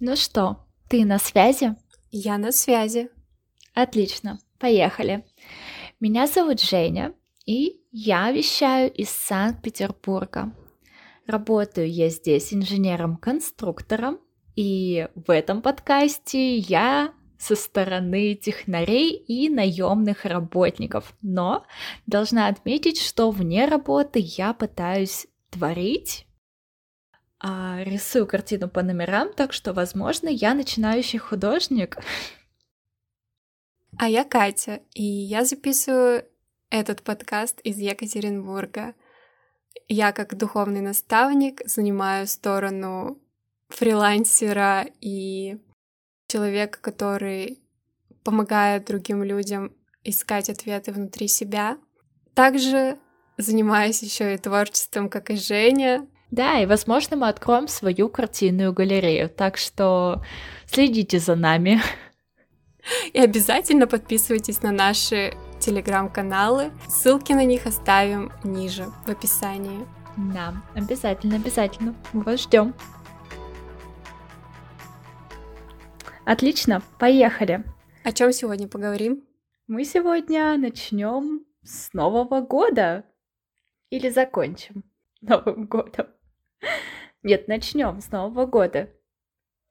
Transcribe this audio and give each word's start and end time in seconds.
Ну 0.00 0.14
что, 0.14 0.58
ты 0.88 1.04
на 1.04 1.18
связи? 1.18 1.74
Я 2.12 2.38
на 2.38 2.52
связи. 2.52 3.10
Отлично, 3.74 4.38
поехали. 4.60 5.26
Меня 5.98 6.28
зовут 6.28 6.60
Женя, 6.60 7.14
и 7.46 7.80
я 7.90 8.30
вещаю 8.30 8.92
из 8.92 9.10
Санкт-Петербурга. 9.10 10.52
Работаю 11.26 11.90
я 11.90 12.10
здесь 12.10 12.54
инженером-конструктором, 12.54 14.20
и 14.54 15.08
в 15.16 15.32
этом 15.32 15.62
подкасте 15.62 16.58
я 16.58 17.12
со 17.36 17.56
стороны 17.56 18.36
технарей 18.36 19.10
и 19.10 19.48
наемных 19.48 20.24
работников. 20.24 21.12
Но 21.22 21.66
должна 22.06 22.46
отметить, 22.46 23.00
что 23.00 23.32
вне 23.32 23.66
работы 23.66 24.20
я 24.22 24.54
пытаюсь 24.54 25.26
творить, 25.50 26.27
а, 27.40 27.82
рисую 27.84 28.26
картину 28.26 28.68
по 28.68 28.82
номерам, 28.82 29.32
так 29.32 29.52
что, 29.52 29.72
возможно, 29.72 30.28
я 30.28 30.54
начинающий 30.54 31.18
художник. 31.18 31.98
А 33.96 34.08
я 34.08 34.24
Катя, 34.24 34.80
и 34.92 35.02
я 35.02 35.44
записываю 35.44 36.24
этот 36.70 37.02
подкаст 37.02 37.60
из 37.60 37.78
Екатеринбурга. 37.78 38.94
Я 39.86 40.12
как 40.12 40.36
духовный 40.36 40.80
наставник 40.80 41.62
занимаю 41.66 42.26
сторону 42.26 43.18
фрилансера 43.68 44.86
и 45.00 45.58
человека, 46.26 46.78
который 46.80 47.60
помогает 48.24 48.84
другим 48.84 49.22
людям 49.22 49.72
искать 50.04 50.50
ответы 50.50 50.92
внутри 50.92 51.28
себя. 51.28 51.78
Также 52.34 52.98
занимаюсь 53.36 54.02
еще 54.02 54.34
и 54.34 54.38
творчеством, 54.38 55.08
как 55.08 55.30
и 55.30 55.36
Женя. 55.36 56.06
Да, 56.30 56.60
и, 56.60 56.66
возможно, 56.66 57.16
мы 57.16 57.28
откроем 57.28 57.68
свою 57.68 58.08
картинную 58.08 58.72
галерею, 58.72 59.30
так 59.30 59.56
что 59.56 60.22
следите 60.66 61.18
за 61.18 61.36
нами. 61.36 61.80
И 63.12 63.18
обязательно 63.18 63.86
подписывайтесь 63.86 64.62
на 64.62 64.70
наши 64.70 65.34
телеграм-каналы. 65.58 66.70
Ссылки 66.88 67.32
на 67.32 67.44
них 67.44 67.66
оставим 67.66 68.32
ниже 68.44 68.84
в 69.06 69.10
описании. 69.10 69.86
Да, 70.16 70.62
обязательно, 70.74 71.36
обязательно. 71.36 71.94
Мы 72.12 72.22
вас 72.22 72.42
ждем. 72.42 72.74
Отлично, 76.24 76.82
поехали. 76.98 77.64
О 78.04 78.12
чем 78.12 78.32
сегодня 78.32 78.68
поговорим? 78.68 79.24
Мы 79.66 79.84
сегодня 79.84 80.56
начнем 80.58 81.44
с 81.62 81.92
Нового 81.94 82.42
года. 82.42 83.04
Или 83.90 84.10
закончим 84.10 84.84
Новым 85.20 85.66
годом. 85.66 86.06
Нет, 87.22 87.48
начнем 87.48 88.00
с 88.00 88.10
Нового 88.10 88.46
года. 88.46 88.90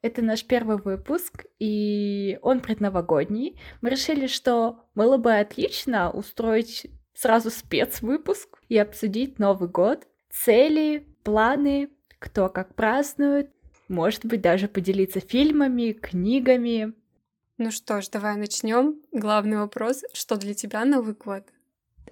Это 0.02 0.22
наш 0.22 0.46
первый 0.46 0.78
выпуск, 0.78 1.46
и 1.60 2.38
он 2.42 2.60
предновогодний. 2.60 3.60
Мы 3.82 3.90
решили, 3.90 4.28
что 4.28 4.86
было 4.96 5.18
бы 5.18 5.38
отлично 5.38 6.12
устроить 6.12 6.88
сразу 7.14 7.50
спецвыпуск 7.50 8.60
и 8.70 8.78
обсудить 8.78 9.40
Новый 9.40 9.70
год, 9.70 10.08
цели, 10.30 11.08
планы, 11.24 11.90
кто 12.20 12.48
как 12.48 12.76
празднует, 12.76 13.52
может 13.88 14.26
быть, 14.26 14.42
даже 14.42 14.68
поделиться 14.68 15.20
фильмами, 15.20 15.94
книгами. 15.94 16.94
Ну 17.58 17.72
что 17.72 18.02
ж, 18.02 18.10
давай 18.10 18.36
начнем. 18.36 19.02
Главный 19.12 19.58
вопрос, 19.58 20.04
что 20.14 20.38
для 20.38 20.54
тебя 20.54 20.86
Новый 20.86 21.16
год? 21.16 21.44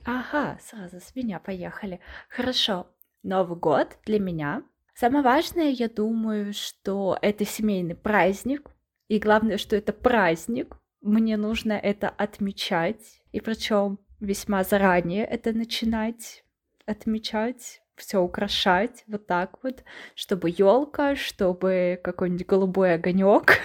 Ага, 0.05 0.57
сразу 0.61 0.99
с 0.99 1.15
меня 1.15 1.39
поехали. 1.39 1.99
Хорошо. 2.29 2.87
Новый 3.25 3.57
год 3.57 3.97
для 4.05 4.19
меня 4.19 4.63
Самое 4.97 5.25
важное, 5.25 5.71
я 5.71 5.89
думаю, 5.89 6.53
что 6.53 7.17
это 7.21 7.43
семейный 7.43 7.95
праздник, 7.95 8.71
и 9.09 9.19
главное, 9.19 9.57
что 9.57 9.75
это 9.75 9.91
праздник. 9.91 10.77
Мне 11.01 11.35
нужно 11.35 11.73
это 11.73 12.07
отмечать, 12.07 13.21
и 13.33 13.41
причем 13.41 13.99
весьма 14.21 14.63
заранее 14.63 15.25
это 15.25 15.51
начинать 15.51 16.45
отмечать, 16.85 17.81
все 17.97 18.19
украшать 18.19 19.03
вот 19.07 19.27
так 19.27 19.61
вот, 19.63 19.83
чтобы 20.15 20.49
елка, 20.49 21.17
чтобы 21.17 21.99
какой-нибудь 22.01 22.47
голубой 22.47 22.93
огонек 22.93 23.59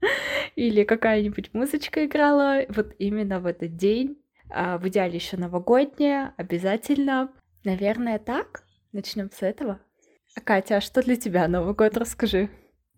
или 0.56 0.84
какая-нибудь 0.84 1.52
музычка 1.52 2.06
играла 2.06 2.64
вот 2.70 2.94
именно 2.98 3.40
в 3.40 3.46
этот 3.46 3.76
день. 3.76 4.18
А 4.48 4.78
в 4.78 4.88
идеале 4.88 5.16
еще 5.16 5.36
новогодняя, 5.36 6.32
обязательно. 6.38 7.30
Наверное, 7.62 8.18
так. 8.18 8.64
Начнем 8.92 9.30
с 9.30 9.42
этого. 9.42 9.80
А 10.34 10.40
Катя, 10.40 10.76
а 10.76 10.80
что 10.80 11.02
для 11.02 11.16
тебя 11.16 11.48
Новый 11.48 11.74
год? 11.74 11.96
Расскажи. 11.96 12.50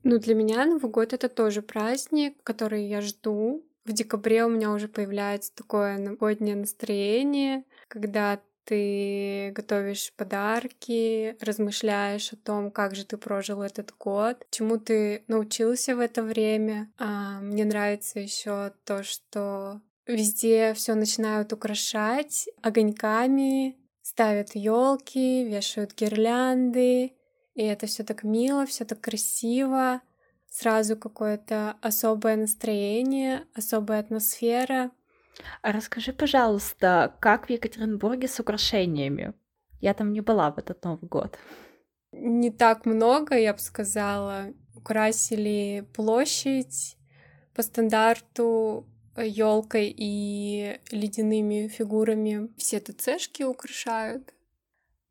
Ну, 0.03 0.19
для 0.19 0.35
меня 0.35 0.67
Новый 0.67 0.91
год— 0.91 1.13
это 1.15 1.29
тоже 1.29 1.63
праздник, 1.63 2.43
который 2.43 2.85
я 2.87 3.01
жду. 3.01 3.65
В 3.85 3.93
декабре 3.93 4.45
у 4.45 4.49
меня 4.49 4.71
уже 4.71 4.89
появляется 4.89 5.55
такое 5.55 5.99
новогоднее 5.99 6.57
настроение, 6.57 7.65
когда 7.89 8.41
ты 8.65 9.53
готовишь 9.55 10.13
подарки, 10.17 11.37
размышляешь 11.41 12.33
о 12.33 12.37
том, 12.37 12.71
как 12.71 12.95
же 12.95 13.05
ты 13.05 13.17
прожил 13.17 13.63
этот 13.63 13.95
год, 13.99 14.45
чему 14.51 14.79
ты 14.79 15.23
научился 15.29 15.95
в 15.95 16.01
это 16.01 16.23
время. 16.23 16.91
А 16.99 17.41
мне 17.41 17.65
нравится 17.65 18.21
еще 18.21 18.73
то, 18.85 19.03
что 19.03 19.81
везде 20.07 20.73
все 20.75 20.95
начинают 20.95 21.53
украшать 21.53 22.49
огоньками, 22.63 23.77
ставят 24.05 24.55
елки, 24.55 25.45
вешают 25.45 25.95
гирлянды, 25.95 27.15
и 27.55 27.63
это 27.63 27.87
все 27.87 28.05
так 28.05 28.23
мило, 28.23 28.67
все 28.67 28.85
так 28.85 29.01
красиво, 29.01 30.03
сразу 30.51 30.97
какое-то 30.97 31.77
особое 31.81 32.37
настроение, 32.37 33.47
особая 33.55 34.01
атмосфера. 34.01 34.91
А 35.63 35.73
расскажи, 35.73 36.13
пожалуйста, 36.13 37.17
как 37.19 37.47
в 37.47 37.51
Екатеринбурге 37.51 38.29
с 38.29 38.39
украшениями? 38.39 39.33
Я 39.81 39.95
там 39.95 40.13
не 40.13 40.21
была 40.21 40.51
в 40.51 40.59
этот 40.59 40.85
Новый 40.85 41.09
год. 41.09 41.39
Не 42.13 42.51
так 42.51 42.85
много, 42.85 43.37
я 43.37 43.55
бы 43.55 43.59
сказала. 43.59 44.53
Украсили 44.75 45.89
площадь 45.95 46.99
по 47.55 47.63
стандарту 47.63 48.87
елкой 49.17 49.95
и 49.97 50.79
ледяными 50.91 51.69
фигурами. 51.69 52.49
Все 52.57 52.81
ТЦшки 52.81 53.43
украшают. 53.43 54.35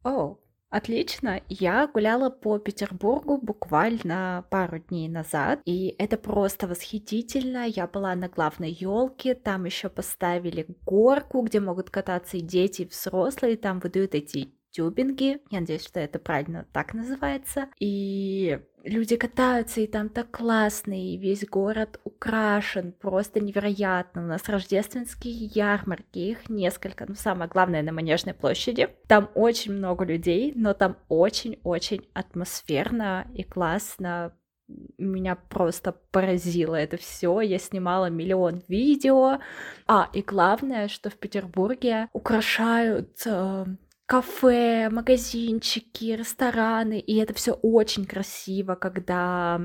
О, 0.04 0.38
Отлично. 0.74 1.40
Я 1.50 1.86
гуляла 1.86 2.32
по 2.32 2.58
Петербургу 2.58 3.38
буквально 3.38 4.44
пару 4.50 4.80
дней 4.80 5.08
назад, 5.08 5.62
и 5.66 5.94
это 6.00 6.18
просто 6.18 6.68
восхитительно. 6.68 7.68
Я 7.68 7.86
была 7.86 8.16
на 8.16 8.28
главной 8.28 8.72
елке, 8.72 9.36
там 9.36 9.66
еще 9.66 9.90
поставили 9.90 10.66
горку, 10.84 11.44
где 11.44 11.60
могут 11.60 11.92
кататься 11.92 12.38
и 12.38 12.42
дети, 12.42 12.82
и 12.82 12.86
взрослые, 12.88 13.56
там 13.56 13.82
выдают 13.82 14.16
эти 14.16 14.52
тюбинги, 14.74 15.40
я 15.50 15.60
надеюсь, 15.60 15.86
что 15.86 16.00
это 16.00 16.20
правильно 16.20 16.66
так 16.74 16.94
называется, 16.94 17.70
и 17.80 18.60
люди 18.84 19.16
катаются, 19.16 19.82
и 19.82 19.88
там 19.88 20.10
так 20.10 20.32
классно, 20.32 20.94
и 20.94 21.18
весь 21.18 21.48
город 21.48 22.00
украшен, 22.04 22.92
просто 22.92 23.40
невероятно. 23.40 24.24
У 24.24 24.28
нас 24.28 24.50
рождественские 24.50 25.34
ярмарки, 25.34 26.20
их 26.20 26.50
несколько, 26.50 27.06
ну 27.08 27.16
самое 27.16 27.50
главное 27.50 27.84
на 27.84 27.92
Манежной 27.92 28.34
площади. 28.34 28.90
Там 29.08 29.30
очень 29.36 29.74
много 29.74 30.04
людей, 30.06 30.52
но 30.56 30.74
там 30.74 30.98
очень-очень 31.08 32.08
атмосферно 32.14 33.28
и 33.34 33.44
классно. 33.44 34.36
Меня 34.98 35.36
просто 35.36 35.92
поразило 36.12 36.76
это 36.76 36.98
все. 36.98 37.42
Я 37.42 37.60
снимала 37.60 38.10
миллион 38.10 38.64
видео. 38.70 39.40
А, 39.88 40.10
и 40.14 40.22
главное, 40.22 40.88
что 40.88 41.10
в 41.10 41.16
Петербурге 41.16 42.08
украшают 42.14 43.22
э, 43.26 43.66
кафе, 44.06 44.90
магазинчики, 44.90 46.06
рестораны, 46.06 47.00
и 47.00 47.16
это 47.18 47.34
все 47.34 47.54
очень 47.54 48.06
красиво, 48.06 48.76
когда 48.76 49.62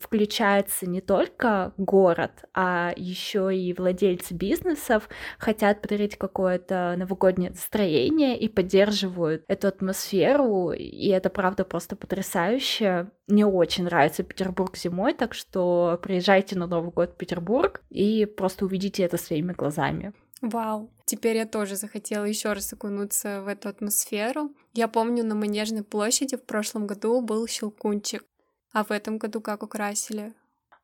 включается 0.00 0.88
не 0.88 1.00
только 1.00 1.72
город, 1.76 2.32
а 2.54 2.92
еще 2.96 3.54
и 3.56 3.74
владельцы 3.74 4.34
бизнесов 4.34 5.08
хотят 5.38 5.82
подарить 5.82 6.16
какое-то 6.16 6.94
новогоднее 6.96 7.50
настроение 7.50 8.38
и 8.38 8.48
поддерживают 8.48 9.44
эту 9.46 9.68
атмосферу, 9.68 10.72
и 10.72 11.08
это 11.08 11.28
правда 11.30 11.64
просто 11.64 11.96
потрясающе. 11.96 13.10
Мне 13.28 13.44
очень 13.46 13.84
нравится 13.84 14.22
Петербург 14.22 14.76
зимой, 14.76 15.12
так 15.12 15.34
что 15.34 15.98
приезжайте 16.02 16.56
на 16.56 16.66
Новый 16.66 16.92
год 16.92 17.12
в 17.12 17.16
Петербург 17.16 17.82
и 17.90 18.24
просто 18.24 18.64
увидите 18.64 19.02
это 19.02 19.16
своими 19.16 19.52
глазами. 19.52 20.12
Вау, 20.42 20.90
теперь 21.06 21.36
я 21.36 21.46
тоже 21.46 21.76
захотела 21.76 22.24
еще 22.24 22.52
раз 22.52 22.72
окунуться 22.72 23.42
в 23.42 23.48
эту 23.48 23.68
атмосферу. 23.68 24.52
Я 24.74 24.86
помню, 24.88 25.24
на 25.24 25.34
Манежной 25.34 25.82
площади 25.82 26.36
в 26.36 26.42
прошлом 26.42 26.86
году 26.86 27.20
был 27.22 27.46
щелкунчик. 27.46 28.24
А 28.72 28.84
в 28.84 28.90
этом 28.90 29.16
году 29.16 29.40
как 29.40 29.62
украсили? 29.62 30.34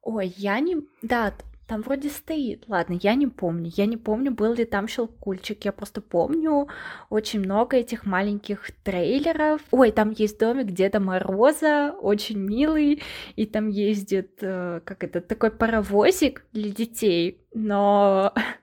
Ой, 0.01 0.33
я 0.39 0.59
не... 0.61 0.79
Да, 1.03 1.35
Там 1.69 1.83
вроде 1.83 2.09
стоит. 2.09 2.65
Ладно, 2.69 2.99
я 3.03 3.15
не 3.15 3.27
помню. 3.27 3.71
Я 3.77 3.87
не 3.87 3.97
помню, 3.97 4.33
был 4.33 4.55
ли 4.55 4.65
там 4.65 4.89
щелкульчик. 4.89 5.65
Я 5.65 5.73
просто 5.73 6.01
помню 6.01 6.69
очень 7.11 7.41
много 7.41 7.77
этих 7.77 8.07
маленьких 8.07 8.71
трейлеров. 8.83 9.61
Ой, 9.71 9.93
там 9.93 10.11
есть 10.11 10.39
домик 10.39 10.73
Деда 10.73 11.01
Мороза, 11.01 11.95
очень 12.01 12.39
милый. 12.39 13.03
И 13.37 13.47
там 13.47 13.69
ездит, 13.69 14.39
э, 14.41 14.81
как 14.85 15.05
это, 15.05 15.21
такой 15.21 15.51
паровозик 15.51 16.45
для 16.53 16.71
детей. 16.71 17.47
Но 17.55 18.33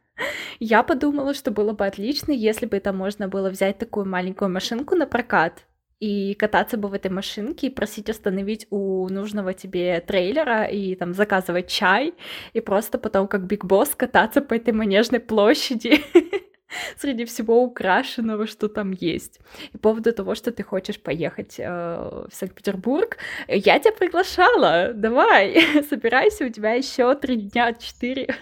я 0.59 0.83
подумала, 0.83 1.33
что 1.33 1.51
было 1.51 1.73
бы 1.73 1.85
отлично, 1.85 2.31
если 2.31 2.65
бы 2.65 2.79
там 2.79 2.97
можно 2.97 3.27
было 3.27 3.49
взять 3.49 3.77
такую 3.77 4.05
маленькую 4.05 4.49
машинку 4.49 4.95
на 4.95 5.07
прокат 5.07 5.65
и 5.99 6.33
кататься 6.35 6.77
бы 6.77 6.87
в 6.87 6.93
этой 6.93 7.11
машинке 7.11 7.67
и 7.67 7.69
просить 7.69 8.09
остановить 8.09 8.67
у 8.69 9.07
нужного 9.09 9.53
тебе 9.53 9.99
трейлера 9.99 10.63
и 10.63 10.95
там 10.95 11.13
заказывать 11.13 11.67
чай 11.67 12.13
и 12.53 12.61
просто 12.61 12.97
потом 12.97 13.27
как 13.27 13.45
Биг 13.45 13.65
Босс 13.65 13.95
кататься 13.95 14.41
по 14.41 14.53
этой 14.53 14.73
манежной 14.73 15.19
площади 15.19 16.01
среди 16.97 17.25
всего 17.25 17.61
украшенного, 17.63 18.47
что 18.47 18.69
там 18.69 18.91
есть. 18.91 19.39
И 19.73 19.77
по 19.77 19.89
поводу 19.89 20.13
того, 20.13 20.35
что 20.35 20.51
ты 20.51 20.63
хочешь 20.63 21.01
поехать 21.01 21.55
э, 21.57 21.65
в 21.65 22.29
Санкт-Петербург, 22.31 23.17
я 23.47 23.79
тебя 23.79 23.91
приглашала. 23.91 24.93
Давай, 24.93 25.61
собирайся, 25.89 26.45
у 26.45 26.49
тебя 26.49 26.73
еще 26.73 27.13
три 27.15 27.35
дня, 27.35 27.73
четыре. 27.73 28.35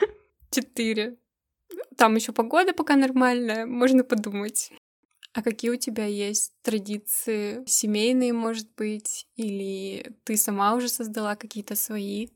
Четыре. 0.51 1.17
Там 1.97 2.15
еще 2.15 2.31
погода 2.31 2.73
пока 2.73 2.95
нормальная, 2.95 3.65
можно 3.65 4.03
подумать. 4.03 4.71
А 5.33 5.41
какие 5.41 5.71
у 5.71 5.75
тебя 5.75 6.05
есть 6.05 6.53
традиции? 6.61 7.63
Семейные, 7.65 8.33
может 8.33 8.73
быть? 8.75 9.27
Или 9.35 10.15
ты 10.23 10.37
сама 10.37 10.75
уже 10.75 10.89
создала 10.89 11.35
какие-то 11.35 11.75
свои? 11.75 12.29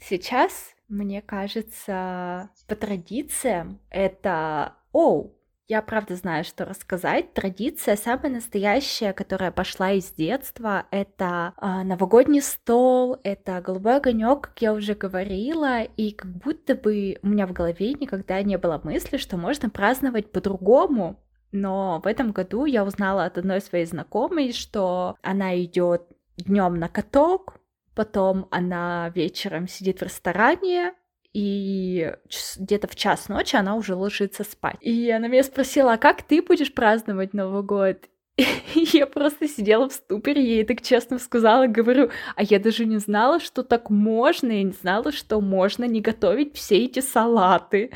Сейчас, 0.00 0.74
мне 0.88 1.22
кажется, 1.22 2.50
по 2.66 2.74
традициям 2.74 3.80
это... 3.90 4.76
Оу, 4.92 5.36
я 5.66 5.80
правда 5.80 6.14
знаю, 6.16 6.44
что 6.44 6.64
рассказать. 6.64 7.32
Традиция 7.32 7.96
самая 7.96 8.30
настоящая, 8.30 9.12
которая 9.12 9.50
пошла 9.50 9.92
из 9.92 10.10
детства, 10.12 10.86
это 10.90 11.54
э, 11.60 11.82
новогодний 11.84 12.42
стол, 12.42 13.18
это 13.24 13.60
голубой 13.62 13.96
огонек, 13.96 14.42
как 14.42 14.62
я 14.62 14.72
уже 14.74 14.94
говорила, 14.94 15.82
и 15.82 16.12
как 16.12 16.30
будто 16.30 16.74
бы 16.74 17.18
у 17.22 17.28
меня 17.28 17.46
в 17.46 17.52
голове 17.52 17.94
никогда 17.94 18.42
не 18.42 18.58
было 18.58 18.80
мысли, 18.84 19.16
что 19.16 19.36
можно 19.36 19.70
праздновать 19.70 20.30
по-другому, 20.30 21.16
но 21.50 22.00
в 22.04 22.06
этом 22.06 22.32
году 22.32 22.66
я 22.66 22.84
узнала 22.84 23.24
от 23.24 23.38
одной 23.38 23.60
своей 23.60 23.86
знакомой, 23.86 24.52
что 24.52 25.16
она 25.22 25.58
идет 25.62 26.02
днем 26.36 26.74
на 26.74 26.88
каток, 26.88 27.60
потом 27.94 28.48
она 28.50 29.10
вечером 29.14 29.68
сидит 29.68 30.00
в 30.00 30.02
ресторане, 30.02 30.94
и 31.34 32.14
где-то 32.56 32.86
в 32.86 32.94
час 32.94 33.28
ночи 33.28 33.56
она 33.56 33.74
уже 33.74 33.94
ложится 33.94 34.44
спать. 34.44 34.76
И 34.80 35.10
она 35.10 35.26
меня 35.26 35.42
спросила, 35.42 35.94
а 35.94 35.98
как 35.98 36.22
ты 36.22 36.40
будешь 36.40 36.72
праздновать 36.72 37.34
Новый 37.34 37.64
год? 37.64 37.98
И 38.36 38.86
я 38.92 39.06
просто 39.06 39.48
сидела 39.48 39.88
в 39.88 39.92
ступоре, 39.92 40.42
ей 40.42 40.64
так 40.64 40.80
честно 40.80 41.18
сказала, 41.18 41.66
говорю, 41.66 42.10
а 42.36 42.42
я 42.42 42.58
даже 42.58 42.84
не 42.84 42.98
знала, 42.98 43.40
что 43.40 43.62
так 43.62 43.90
можно, 43.90 44.50
я 44.50 44.62
не 44.62 44.72
знала, 44.72 45.12
что 45.12 45.40
можно 45.40 45.84
не 45.84 46.00
готовить 46.00 46.56
все 46.56 46.84
эти 46.84 47.00
салаты 47.00 47.90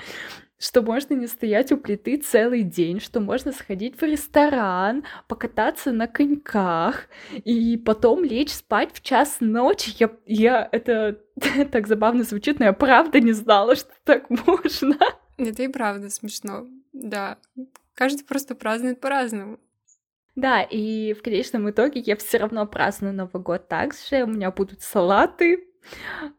что 0.58 0.82
можно 0.82 1.14
не 1.14 1.26
стоять 1.26 1.72
у 1.72 1.76
плиты 1.76 2.16
целый 2.16 2.62
день, 2.62 3.00
что 3.00 3.20
можно 3.20 3.52
сходить 3.52 4.00
в 4.00 4.02
ресторан, 4.02 5.04
покататься 5.28 5.92
на 5.92 6.08
коньках 6.08 7.08
и 7.44 7.76
потом 7.76 8.24
лечь 8.24 8.52
спать 8.52 8.90
в 8.92 9.00
час 9.02 9.36
ночи. 9.40 9.94
Я, 9.98 10.10
я 10.26 10.68
это 10.72 11.20
так 11.72 11.86
забавно 11.86 12.24
звучит, 12.24 12.58
но 12.58 12.66
я 12.66 12.72
правда 12.72 13.20
не 13.20 13.32
знала, 13.32 13.76
что 13.76 13.90
так 14.04 14.28
можно. 14.30 14.96
Это 15.36 15.62
и 15.62 15.68
правда 15.68 16.10
смешно, 16.10 16.66
да. 16.92 17.38
Каждый 17.94 18.24
просто 18.24 18.54
празднует 18.54 19.00
по-разному. 19.00 19.58
Да, 20.34 20.62
и 20.62 21.14
в 21.14 21.22
конечном 21.22 21.68
итоге 21.68 22.00
я 22.00 22.14
все 22.14 22.38
равно 22.38 22.64
праздную 22.64 23.12
Новый 23.12 23.42
год 23.42 23.66
так 23.66 23.92
же. 23.94 24.22
У 24.22 24.28
меня 24.28 24.52
будут 24.52 24.82
салаты, 24.82 25.67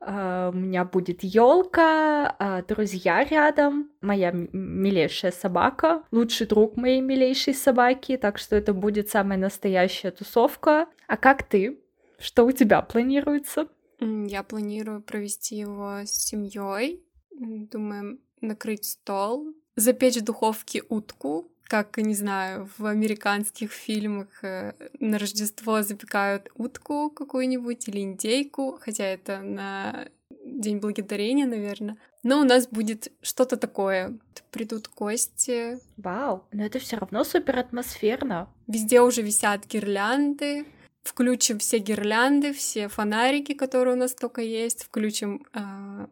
у 0.01 0.57
меня 0.57 0.85
будет 0.85 1.23
елка, 1.23 2.35
а, 2.39 2.61
друзья 2.63 3.23
рядом, 3.23 3.89
моя 4.01 4.31
милейшая 4.31 5.31
собака, 5.31 6.03
лучший 6.11 6.47
друг 6.47 6.77
моей 6.77 7.01
милейшей 7.01 7.53
собаки, 7.53 8.17
так 8.17 8.37
что 8.37 8.55
это 8.55 8.73
будет 8.73 9.09
самая 9.09 9.37
настоящая 9.37 10.11
тусовка. 10.11 10.87
А 11.07 11.17
как 11.17 11.43
ты? 11.43 11.79
Что 12.17 12.45
у 12.45 12.51
тебя 12.51 12.81
планируется? 12.81 13.67
Я 13.99 14.43
планирую 14.43 15.01
провести 15.01 15.55
его 15.57 15.99
с 16.05 16.11
семьей. 16.11 17.03
Думаем 17.31 18.19
накрыть 18.41 18.85
стол, 18.85 19.53
запечь 19.75 20.17
в 20.17 20.23
духовке 20.23 20.83
утку, 20.89 21.51
как, 21.69 21.97
не 21.97 22.15
знаю, 22.15 22.67
в 22.77 22.85
американских 22.87 23.71
фильмах 23.71 24.43
э, 24.43 24.73
на 24.99 25.19
Рождество 25.19 25.83
запекают 25.83 26.49
утку 26.55 27.11
какую-нибудь 27.11 27.87
или 27.87 27.99
индейку, 27.99 28.79
хотя 28.81 29.05
это 29.05 29.39
на 29.39 30.07
День 30.43 30.79
Благодарения, 30.79 31.45
наверное. 31.45 31.97
Но 32.23 32.41
у 32.41 32.43
нас 32.43 32.67
будет 32.67 33.11
что-то 33.21 33.55
такое. 33.55 34.17
Придут 34.49 34.89
гости. 34.95 35.77
Вау, 35.95 36.43
но 36.51 36.65
это 36.65 36.79
все 36.79 36.97
равно 36.97 37.23
супер 37.23 37.59
атмосферно. 37.59 38.49
Везде 38.65 39.01
уже 39.01 39.21
висят 39.21 39.67
гирлянды. 39.67 40.65
Включим 41.03 41.59
все 41.59 41.77
гирлянды, 41.77 42.51
все 42.51 42.87
фонарики, 42.87 43.53
которые 43.53 43.93
у 43.95 43.99
нас 43.99 44.15
только 44.15 44.41
есть. 44.41 44.85
Включим 44.85 45.45
э, 45.53 46.07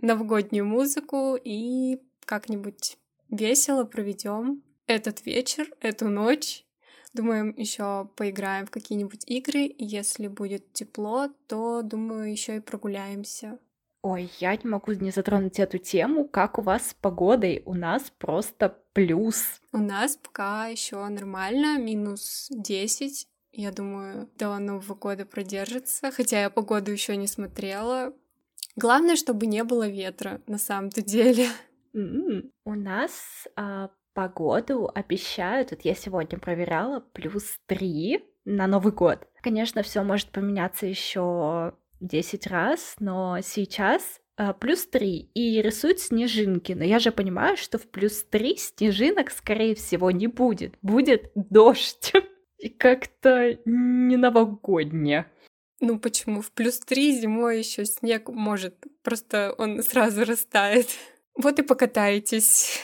новогоднюю 0.00 0.64
музыку 0.64 1.36
и 1.36 2.00
как-нибудь 2.24 2.96
весело 3.28 3.84
проведем 3.84 4.62
этот 4.92 5.24
вечер, 5.26 5.68
эту 5.80 6.08
ночь. 6.08 6.64
Думаем, 7.12 7.54
еще 7.56 8.08
поиграем 8.16 8.66
в 8.66 8.70
какие-нибудь 8.70 9.24
игры. 9.26 9.74
Если 9.78 10.28
будет 10.28 10.72
тепло, 10.72 11.28
то, 11.46 11.82
думаю, 11.82 12.30
еще 12.30 12.56
и 12.56 12.60
прогуляемся. 12.60 13.58
Ой, 14.02 14.30
я 14.40 14.56
не 14.56 14.68
могу 14.68 14.92
не 14.92 15.10
затронуть 15.10 15.60
эту 15.60 15.78
тему. 15.78 16.26
Как 16.26 16.58
у 16.58 16.62
вас 16.62 16.88
с 16.88 16.94
погодой? 16.94 17.62
У 17.66 17.74
нас 17.74 18.10
просто 18.18 18.76
плюс. 18.92 19.60
У 19.72 19.78
нас 19.78 20.16
пока 20.16 20.66
еще 20.66 21.06
нормально, 21.06 21.78
минус 21.78 22.48
10. 22.50 23.28
Я 23.52 23.70
думаю, 23.70 24.28
до 24.38 24.58
Нового 24.58 24.94
года 24.94 25.26
продержится, 25.26 26.10
хотя 26.10 26.40
я 26.40 26.50
погоду 26.50 26.90
еще 26.90 27.16
не 27.16 27.26
смотрела. 27.26 28.14
Главное, 28.74 29.16
чтобы 29.16 29.46
не 29.46 29.62
было 29.62 29.86
ветра, 29.86 30.40
на 30.46 30.58
самом-то 30.58 31.02
деле. 31.02 31.48
Mm-hmm. 31.94 32.50
У 32.64 32.74
нас 32.74 33.46
а, 33.54 33.90
погоду 34.14 34.90
обещают, 34.94 35.70
вот 35.70 35.80
я 35.82 35.94
сегодня 35.94 36.38
проверяла, 36.38 37.00
плюс 37.00 37.58
3 37.66 38.24
на 38.44 38.66
Новый 38.66 38.92
год. 38.92 39.26
Конечно, 39.42 39.82
все 39.82 40.02
может 40.02 40.28
поменяться 40.28 40.86
еще 40.86 41.74
10 42.00 42.46
раз, 42.48 42.96
но 42.98 43.38
сейчас 43.42 44.20
э, 44.36 44.52
плюс 44.58 44.86
3 44.86 45.30
и 45.34 45.62
рисуют 45.62 46.00
снежинки. 46.00 46.72
Но 46.72 46.84
я 46.84 46.98
же 46.98 47.12
понимаю, 47.12 47.56
что 47.56 47.78
в 47.78 47.88
плюс 47.88 48.24
3 48.24 48.56
снежинок, 48.56 49.30
скорее 49.30 49.74
всего, 49.74 50.10
не 50.10 50.26
будет. 50.26 50.74
Будет 50.82 51.30
дождь. 51.34 52.12
И 52.58 52.68
как-то 52.68 53.58
не 53.64 54.16
новогоднее. 54.16 55.26
Ну 55.80 55.98
почему? 55.98 56.42
В 56.42 56.52
плюс 56.52 56.78
3 56.78 57.20
зимой 57.20 57.58
еще 57.58 57.84
снег 57.84 58.28
может. 58.28 58.76
Просто 59.02 59.52
он 59.58 59.82
сразу 59.82 60.24
растает. 60.24 60.86
Вот 61.34 61.58
и 61.58 61.62
покатаетесь. 61.62 62.80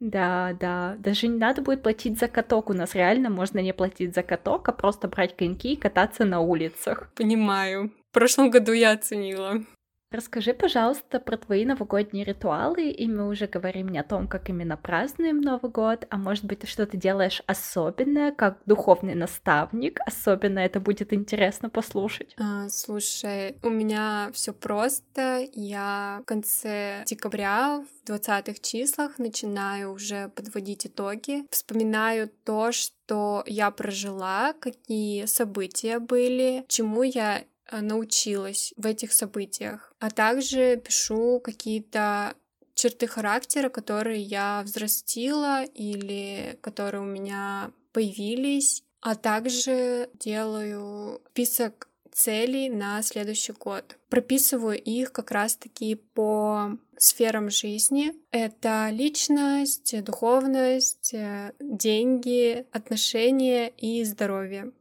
Да, 0.00 0.56
да. 0.60 0.96
Даже 0.98 1.26
не 1.28 1.38
надо 1.38 1.62
будет 1.62 1.82
платить 1.82 2.18
за 2.18 2.28
каток. 2.28 2.70
У 2.70 2.74
нас 2.74 2.94
реально 2.94 3.30
можно 3.30 3.60
не 3.60 3.72
платить 3.72 4.14
за 4.14 4.22
каток, 4.22 4.68
а 4.68 4.72
просто 4.72 5.08
брать 5.08 5.36
коньки 5.36 5.72
и 5.72 5.76
кататься 5.76 6.24
на 6.24 6.40
улицах. 6.40 7.10
Понимаю. 7.14 7.92
В 8.10 8.14
прошлом 8.14 8.50
году 8.50 8.72
я 8.72 8.92
оценила. 8.92 9.62
Расскажи, 10.10 10.54
пожалуйста, 10.54 11.18
про 11.18 11.36
твои 11.36 11.64
новогодние 11.64 12.24
ритуалы, 12.24 12.90
и 12.90 13.08
мы 13.08 13.28
уже 13.28 13.48
говорим 13.48 13.88
не 13.88 13.98
о 13.98 14.04
том, 14.04 14.28
как 14.28 14.48
именно 14.48 14.76
празднуем 14.76 15.40
Новый 15.40 15.70
год, 15.70 16.06
а 16.10 16.16
может 16.16 16.44
быть, 16.44 16.60
ты 16.60 16.68
что-то 16.68 16.96
делаешь 16.96 17.42
особенное, 17.46 18.30
как 18.30 18.58
духовный 18.66 19.16
наставник, 19.16 19.98
особенно 20.06 20.60
это 20.60 20.78
будет 20.78 21.12
интересно 21.12 21.68
послушать. 21.68 22.36
А, 22.38 22.68
слушай, 22.68 23.58
у 23.62 23.70
меня 23.70 24.30
все 24.32 24.52
просто. 24.52 25.46
Я 25.52 26.20
в 26.22 26.24
конце 26.24 27.02
декабря, 27.06 27.84
в 28.04 28.10
20-х 28.10 28.54
числах, 28.62 29.18
начинаю 29.18 29.92
уже 29.92 30.28
подводить 30.28 30.86
итоги, 30.86 31.44
вспоминаю 31.50 32.30
то, 32.44 32.70
что 32.70 33.42
я 33.46 33.72
прожила, 33.72 34.52
какие 34.60 35.24
события 35.24 35.98
были, 35.98 36.64
чему 36.68 37.02
я 37.02 37.42
Э, 37.70 37.80
научилась 37.80 38.72
в 38.76 38.86
этих 38.86 39.12
событиях. 39.12 39.85
А 39.98 40.10
также 40.10 40.76
пишу 40.76 41.40
какие-то 41.40 42.34
черты 42.74 43.06
характера, 43.06 43.68
которые 43.70 44.20
я 44.20 44.62
взрастила 44.64 45.64
или 45.64 46.58
которые 46.60 47.02
у 47.02 47.06
меня 47.06 47.72
появились, 47.92 48.84
а 49.00 49.14
также 49.14 50.10
делаю 50.14 51.22
список 51.30 51.88
целей 52.12 52.70
на 52.70 53.02
следующий 53.02 53.52
год. 53.52 53.98
Прописываю 54.08 54.80
их 54.80 55.12
как 55.12 55.30
раз-таки 55.30 55.94
по 55.94 56.78
сферам 56.96 57.50
жизни. 57.50 58.14
Это 58.30 58.88
личность, 58.90 60.02
духовность, 60.02 61.12
э, 61.12 61.52
деньги, 61.60 62.66
отношения 62.72 63.68
и 63.68 64.02
здоровье. 64.04 64.72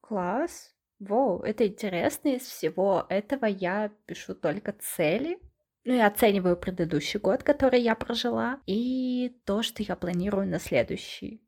Класс. 0.00 0.72
Воу, 1.00 1.40
это 1.40 1.66
интересно. 1.66 2.28
Из 2.28 2.42
всего 2.42 3.06
этого 3.08 3.46
я 3.46 3.90
пишу 4.06 4.34
только 4.34 4.72
цели. 4.72 5.38
Ну 5.84 5.94
и 5.94 6.00
оцениваю 6.00 6.56
предыдущий 6.56 7.20
год, 7.20 7.42
который 7.42 7.80
я 7.80 7.94
прожила, 7.94 8.60
и 8.66 9.34
то, 9.46 9.62
что 9.62 9.82
я 9.82 9.96
планирую 9.96 10.46
на 10.46 10.58
следующий. 10.58 11.40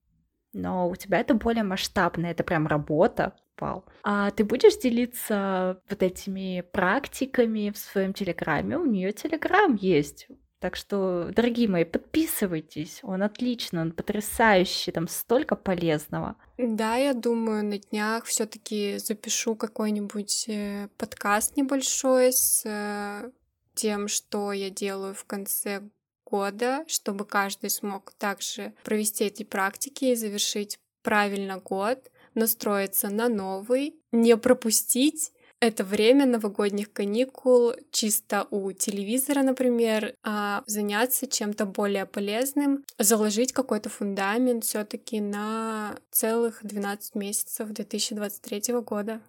Но 0.53 0.89
у 0.89 0.97
тебя 0.97 1.21
это 1.21 1.35
более 1.35 1.63
масштабно, 1.63 2.27
это 2.27 2.43
прям 2.43 2.67
работа. 2.67 3.37
Вау. 3.59 3.85
А 4.03 4.31
ты 4.31 4.45
будешь 4.45 4.79
делиться 4.79 5.83
вот 5.89 6.03
этими 6.03 6.63
практиками 6.73 7.71
в 7.71 7.77
своем 7.77 8.15
телеграме? 8.15 8.79
У 8.79 8.87
нее 8.87 9.13
телеграм 9.13 9.75
есть. 9.75 10.29
Так 10.61 10.77
что, 10.77 11.31
дорогие 11.35 11.69
мои, 11.69 11.85
подписывайтесь. 11.85 13.01
Он 13.03 13.23
отличный, 13.23 13.81
он 13.81 13.93
потрясающий, 13.93 14.93
там 14.93 15.09
столько 15.09 15.57
полезного. 15.57 16.37
Да, 16.59 16.97
я 16.97 17.15
думаю, 17.15 17.65
на 17.65 17.79
днях 17.79 18.27
все-таки 18.27 18.99
запишу 18.99 19.55
какой-нибудь 19.57 20.45
э, 20.49 20.89
подкаст 20.99 21.57
небольшой 21.57 22.35
с 22.35 22.63
э, 22.67 23.31
тем, 23.75 24.07
что 24.07 24.53
я 24.53 24.69
делаю 24.69 25.15
в 25.15 25.25
конце 25.25 25.83
года, 26.27 26.85
чтобы 26.89 27.25
каждый 27.25 27.71
смог 27.71 28.13
также 28.19 28.75
провести 28.85 29.25
эти 29.25 29.45
практики 29.45 30.05
и 30.05 30.15
завершить 30.15 30.79
правильно 31.03 31.59
год, 31.59 32.11
настроиться 32.35 33.09
на 33.09 33.31
новый, 33.31 33.95
не 34.13 34.37
пропустить 34.37 35.33
это 35.61 35.85
время 35.85 36.27
новогодних 36.27 36.93
каникул 36.93 37.75
чисто 37.91 38.47
у 38.51 38.73
телевизора, 38.73 39.43
например, 39.43 40.15
а 40.25 40.63
заняться 40.67 41.27
чем-то 41.27 41.67
более 41.67 42.07
полезным, 42.07 42.85
заложить 42.99 43.53
какой-то 43.53 43.91
фундамент 43.91 44.65
все-таки 44.65 45.21
на 45.21 45.97
целых 46.11 46.61
12 46.63 47.15
месяцев 47.15 47.69
2023 47.69 48.75
года. 48.81 49.21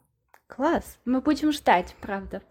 Класс! 0.48 0.98
Мы 1.06 1.22
будем 1.22 1.52
ждать, 1.52 1.96
правда. 2.00 2.42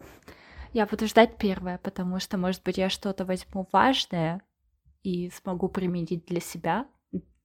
Я 0.72 0.86
буду 0.86 1.06
ждать 1.06 1.36
первое, 1.38 1.78
потому 1.78 2.20
что, 2.20 2.36
может 2.36 2.62
быть, 2.62 2.78
я 2.78 2.90
что-то 2.90 3.24
возьму 3.24 3.66
важное 3.72 4.42
и 5.02 5.30
смогу 5.30 5.68
применить 5.68 6.26
для 6.26 6.40
себя. 6.40 6.86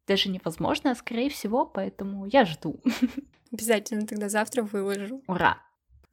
Даже 0.05 0.29
невозможно, 0.29 0.91
а 0.91 0.95
скорее 0.95 1.29
всего, 1.29 1.65
поэтому 1.65 2.25
я 2.25 2.45
жду. 2.45 2.79
Обязательно 3.51 4.05
тогда 4.05 4.29
завтра 4.29 4.61
выложу. 4.61 5.23
Ура! 5.27 5.64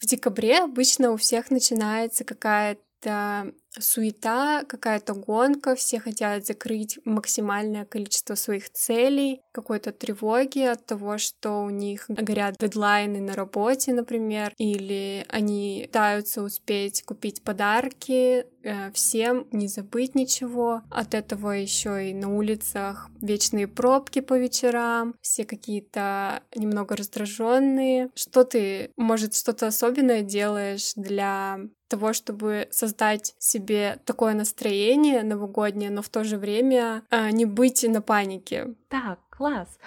В 0.03 0.07
декабре 0.07 0.59
обычно 0.59 1.13
у 1.13 1.17
всех 1.17 1.53
начинается 1.53 2.25
какая-то 2.25 3.53
суета, 3.79 4.65
какая-то 4.69 5.15
гонка, 5.15 5.75
все 5.75 6.01
хотят 6.01 6.47
закрыть 6.47 6.99
максимальное 7.05 7.85
количество 7.85 8.35
своих 8.35 8.71
целей, 8.71 9.41
какой-то 9.53 9.93
тревоги 9.93 10.61
от 10.61 10.87
того, 10.87 11.19
что 11.19 11.63
у 11.63 11.71
них 11.71 12.05
горят 12.09 12.57
дедлайны 12.59 13.21
на 13.21 13.35
работе, 13.35 13.93
например, 13.93 14.53
или 14.59 15.25
они 15.29 15.85
пытаются 15.87 16.43
успеть 16.43 17.03
купить 17.05 17.43
подарки 17.43 18.47
э, 18.63 18.93
всем, 18.93 19.47
не 19.53 19.69
забыть 19.69 20.15
ничего. 20.15 20.83
От 20.91 21.15
этого 21.15 21.51
еще 21.51 22.11
и 22.11 22.15
на 22.15 22.35
улицах 22.35 23.11
вечные 23.21 23.69
пробки 23.69 24.21
по 24.21 24.39
вечерам, 24.39 25.15
все 25.21 25.45
какие-то 25.45 26.43
немного 26.55 26.97
раздраженные. 26.97 28.11
Что 28.15 28.45
ты, 28.45 28.91
может, 28.97 29.35
что-то 29.35 29.67
особенное 29.67 30.23
делаешь 30.23 30.93
для 30.97 31.59
того, 31.93 32.15
чтобы 32.15 32.69
создать 32.71 33.35
себе 33.39 33.62
такое 34.05 34.35
настроение 34.35 35.23
новогоднее, 35.23 35.91
но 35.91 36.03
в 36.03 36.09
то 36.09 36.25
же 36.25 36.37
время 36.37 37.03
а, 37.11 37.31
не 37.31 37.45
быть 37.45 37.85
на 37.89 38.03
панике. 38.03 38.75
Так, 38.89 39.19
класс. 39.31 39.79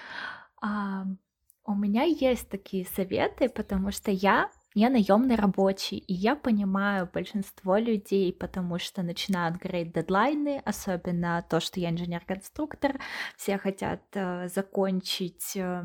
А, 0.62 1.06
у 1.66 1.76
меня 1.76 2.04
есть 2.04 2.50
такие 2.50 2.86
советы, 2.86 3.50
потому 3.50 3.92
что 3.92 4.12
я 4.12 4.50
я 4.78 4.90
наемный 4.90 5.36
рабочий, 5.36 5.98
и 6.00 6.14
я 6.14 6.36
понимаю 6.36 7.10
большинство 7.12 7.78
людей, 7.78 8.34
потому 8.34 8.78
что 8.78 9.04
начинают 9.04 9.56
гореть 9.56 9.94
дедлайны, 9.94 10.62
особенно 10.66 11.46
то, 11.50 11.62
что 11.62 11.80
я 11.80 11.92
инженер-конструктор, 11.92 13.00
все 13.38 13.58
хотят 13.58 14.02
э, 14.12 14.50
закончить 14.50 15.56
э, 15.56 15.82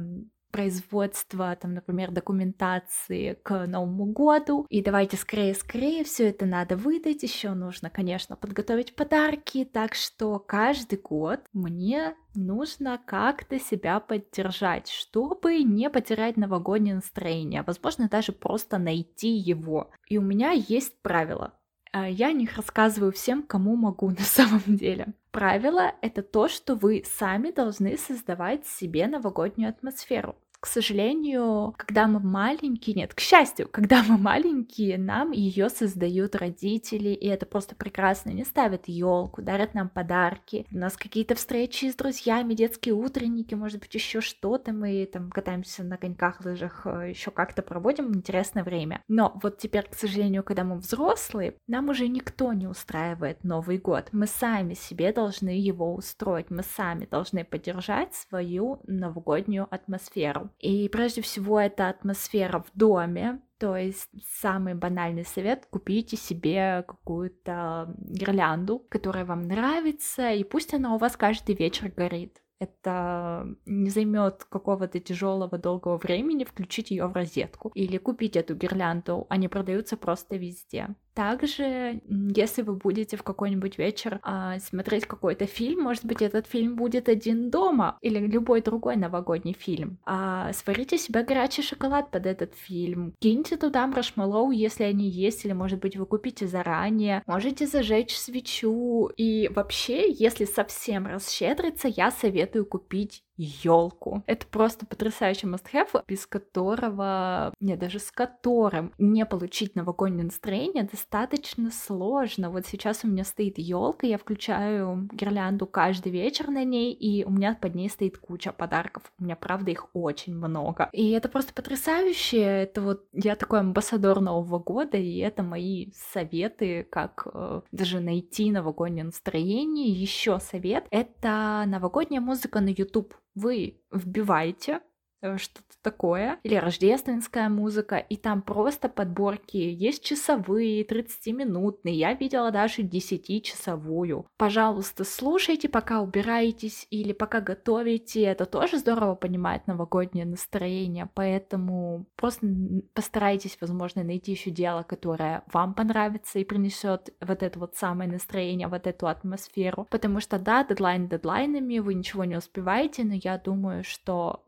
производства, 0.50 1.56
там, 1.56 1.74
например, 1.74 2.10
документации 2.10 3.34
к 3.42 3.66
Новому 3.66 4.06
году. 4.06 4.66
И 4.68 4.82
давайте 4.82 5.16
скорее-скорее 5.16 6.04
все 6.04 6.28
это 6.28 6.46
надо 6.46 6.76
выдать. 6.76 7.22
Еще 7.22 7.50
нужно, 7.54 7.90
конечно, 7.90 8.36
подготовить 8.36 8.94
подарки. 8.94 9.64
Так 9.64 9.94
что 9.94 10.38
каждый 10.38 10.98
год 10.98 11.40
мне 11.52 12.14
нужно 12.34 13.00
как-то 13.04 13.58
себя 13.58 14.00
поддержать, 14.00 14.88
чтобы 14.88 15.62
не 15.62 15.90
потерять 15.90 16.36
новогоднее 16.36 16.96
настроение, 16.96 17.62
возможно, 17.62 18.08
даже 18.08 18.32
просто 18.32 18.78
найти 18.78 19.30
его. 19.30 19.90
И 20.06 20.18
у 20.18 20.22
меня 20.22 20.50
есть 20.52 21.00
правило. 21.02 21.54
А 21.92 22.08
я 22.08 22.28
о 22.28 22.32
них 22.32 22.56
рассказываю 22.56 23.12
всем, 23.12 23.42
кому 23.42 23.76
могу 23.76 24.10
на 24.18 24.24
самом 24.24 24.62
деле. 24.66 25.14
Правило— 25.30 25.94
это 26.02 26.22
то, 26.22 26.48
что 26.48 26.74
вы 26.74 27.04
сами 27.18 27.50
должны 27.50 27.96
создавать 27.96 28.66
себе 28.66 29.06
новогоднюю 29.06 29.70
атмосферу. 29.70 30.36
К 30.60 30.66
сожалению, 30.66 31.74
когда 31.78 32.06
мы 32.06 32.20
маленькие, 32.20 32.94
нет, 32.94 33.14
к 33.14 33.20
счастью, 33.20 33.66
когда 33.70 34.02
мы 34.02 34.18
маленькие, 34.18 34.98
нам 34.98 35.30
ее 35.30 35.70
создают 35.70 36.34
родители, 36.34 37.08
и 37.08 37.26
это 37.28 37.46
просто 37.46 37.74
прекрасно. 37.74 38.30
Они 38.32 38.44
ставят 38.44 38.86
елку, 38.86 39.40
дарят 39.40 39.72
нам 39.72 39.88
подарки. 39.88 40.66
У 40.70 40.76
нас 40.76 40.98
какие-то 40.98 41.34
встречи 41.34 41.90
с 41.90 41.94
друзьями, 41.94 42.52
детские 42.52 42.94
утренники, 42.94 43.54
может 43.54 43.80
быть, 43.80 43.94
еще 43.94 44.20
что-то. 44.20 44.74
Мы 44.74 45.08
там 45.10 45.30
катаемся 45.30 45.82
на 45.82 45.96
коньках, 45.96 46.44
лыжах, 46.44 46.82
э, 46.84 47.08
еще 47.08 47.30
как-то 47.30 47.62
проводим 47.62 48.14
интересное 48.14 48.62
время. 48.62 49.02
Но 49.08 49.38
вот 49.42 49.56
теперь, 49.56 49.88
к 49.88 49.94
сожалению, 49.94 50.44
когда 50.44 50.64
мы 50.64 50.76
взрослые, 50.76 51.54
нам 51.68 51.88
уже 51.88 52.06
никто 52.06 52.52
не 52.52 52.66
устраивает 52.66 53.44
Новый 53.44 53.78
год. 53.78 54.10
Мы 54.12 54.26
сами 54.26 54.74
себе 54.74 55.12
должны 55.14 55.48
его 55.50 55.94
устроить, 55.94 56.50
мы 56.50 56.62
сами 56.62 57.06
должны 57.06 57.44
поддержать 57.44 58.14
свою 58.14 58.82
новогоднюю 58.86 59.66
атмосферу. 59.70 60.49
И 60.58 60.88
прежде 60.88 61.22
всего 61.22 61.60
это 61.60 61.88
атмосфера 61.88 62.60
в 62.60 62.70
доме, 62.78 63.40
то 63.58 63.76
есть 63.76 64.08
самый 64.40 64.74
банальный 64.74 65.24
совет— 65.24 65.66
купите 65.70 66.16
себе 66.16 66.84
какую-то 66.88 67.94
гирлянду, 67.98 68.78
которая 68.88 69.24
вам 69.24 69.42
нравится, 69.42 70.30
и 70.32 70.44
пусть 70.44 70.72
она 70.72 70.94
у 70.94 70.98
вас 70.98 71.16
каждый 71.16 71.54
вечер 71.54 71.92
горит. 71.94 72.40
Это 72.58 73.46
не 73.64 73.88
займет 73.88 74.44
какого-то 74.44 75.00
тяжелого 75.00 75.56
долгого 75.56 75.96
времени 75.96 76.44
включить 76.44 76.90
ее 76.90 77.06
в 77.06 77.14
розетку 77.14 77.70
или 77.70 77.96
купить 77.96 78.36
эту 78.36 78.54
гирлянду. 78.54 79.26
Они 79.30 79.48
продаются 79.48 79.96
просто 79.96 80.36
везде. 80.36 80.88
Также, 81.20 82.00
если 82.34 82.62
вы 82.62 82.76
будете 82.76 83.18
в 83.18 83.22
какой-нибудь 83.22 83.76
вечер 83.76 84.20
а, 84.22 84.58
смотреть 84.58 85.04
какой-то 85.04 85.44
фильм, 85.44 85.82
может 85.82 86.06
быть, 86.06 86.22
этот 86.22 86.46
фильм 86.46 86.76
будет 86.76 87.10
один 87.10 87.50
дома 87.50 87.98
или 88.00 88.18
любой 88.18 88.62
другой 88.62 88.96
новогодний 88.96 89.52
фильм. 89.52 89.98
А, 90.06 90.50
сварите 90.54 90.96
себе 90.96 91.22
горячий 91.22 91.60
шоколад 91.60 92.10
под 92.10 92.24
этот 92.24 92.54
фильм, 92.54 93.12
киньте 93.18 93.58
туда 93.58 93.86
маршмеллоу, 93.86 94.50
если 94.50 94.84
они 94.84 95.10
есть, 95.10 95.44
или, 95.44 95.52
может 95.52 95.78
быть, 95.80 95.94
вы 95.94 96.06
купите 96.06 96.46
заранее. 96.46 97.22
Можете 97.26 97.66
зажечь 97.66 98.16
свечу. 98.16 99.10
И 99.14 99.50
вообще, 99.54 100.10
если 100.10 100.46
совсем 100.46 101.06
расщедриться, 101.06 101.88
я 101.88 102.12
советую 102.12 102.64
купить 102.64 103.24
елку. 103.40 104.22
Это 104.26 104.46
просто 104.46 104.86
потрясающий 104.86 105.46
must-have, 105.46 106.02
без 106.06 106.26
которого, 106.26 107.54
не, 107.60 107.76
даже 107.76 107.98
с 107.98 108.10
которым 108.10 108.92
не 108.98 109.24
получить 109.24 109.74
новогоднее 109.74 110.24
настроение 110.24 110.84
достаточно 110.84 111.70
сложно. 111.70 112.50
Вот 112.50 112.66
сейчас 112.66 113.04
у 113.04 113.08
меня 113.08 113.24
стоит 113.24 113.58
елка, 113.58 114.06
я 114.06 114.18
включаю 114.18 115.08
гирлянду 115.12 115.66
каждый 115.66 116.12
вечер 116.12 116.48
на 116.48 116.64
ней, 116.64 116.92
и 116.92 117.24
у 117.24 117.30
меня 117.30 117.56
под 117.60 117.74
ней 117.74 117.88
стоит 117.88 118.18
куча 118.18 118.52
подарков. 118.52 119.04
У 119.18 119.24
меня, 119.24 119.36
правда, 119.36 119.70
их 119.70 119.88
очень 119.94 120.34
много. 120.34 120.88
И 120.92 121.10
это 121.10 121.28
просто 121.28 121.54
потрясающе. 121.54 122.40
Это 122.40 122.82
вот 122.82 123.04
я 123.12 123.36
такой 123.36 123.60
амбассадор 123.60 124.20
Нового 124.20 124.58
года, 124.58 124.96
и 124.96 125.18
это 125.18 125.42
мои 125.42 125.90
советы, 126.12 126.86
как 126.90 127.26
э, 127.32 127.62
даже 127.72 128.00
найти 128.00 128.50
новогоднее 128.50 129.04
настроение. 129.04 129.88
Еще 129.88 130.38
совет— 130.40 130.86
это 130.90 131.64
новогодняя 131.66 132.20
музыка 132.20 132.60
на 132.60 132.68
YouTube 132.68 133.14
вы 133.40 133.80
вбиваете 133.90 134.80
что-то 135.22 135.64
такое, 135.82 136.38
или 136.42 136.54
рождественская 136.54 137.48
музыка, 137.48 137.96
и 137.96 138.16
там 138.16 138.42
просто 138.42 138.88
подборки. 138.88 139.56
Есть 139.56 140.04
часовые, 140.04 140.84
30-минутные, 140.84 141.94
я 141.94 142.14
видела 142.14 142.50
даже 142.50 142.82
10-часовую. 142.82 144.26
Пожалуйста, 144.36 145.04
слушайте, 145.04 145.68
пока 145.68 146.00
убираетесь 146.00 146.86
или 146.90 147.12
пока 147.12 147.40
готовите, 147.40 148.22
это 148.22 148.46
тоже 148.46 148.78
здорово 148.78 149.14
понимает 149.14 149.66
новогоднее 149.66 150.26
настроение, 150.26 151.08
поэтому 151.14 152.06
просто 152.16 152.46
постарайтесь, 152.94 153.56
возможно, 153.60 154.02
найти 154.04 154.32
еще 154.32 154.50
дело, 154.50 154.82
которое 154.82 155.42
вам 155.52 155.74
понравится 155.74 156.38
и 156.38 156.44
принесет 156.44 157.14
вот 157.20 157.42
это 157.42 157.58
вот 157.58 157.76
самое 157.76 158.10
настроение, 158.10 158.68
вот 158.68 158.86
эту 158.86 159.06
атмосферу, 159.08 159.86
потому 159.90 160.20
что 160.20 160.38
да, 160.38 160.64
дедлайн 160.64 161.08
дедлайнами, 161.08 161.78
вы 161.78 161.94
ничего 161.94 162.24
не 162.24 162.36
успеваете, 162.36 163.04
но 163.04 163.14
я 163.14 163.38
думаю, 163.38 163.84
что 163.84 164.44